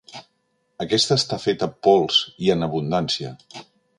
Aquesta 0.85 1.17
està 1.21 1.39
feta 1.43 1.69
pols 1.87 2.19
i 2.47 2.51
en 2.57 2.69
abundància. 2.71 3.35